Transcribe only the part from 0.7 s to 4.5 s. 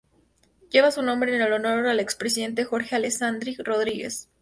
Lleva su nombre en honor al expresidente Jorge Alessandri Rodríguez.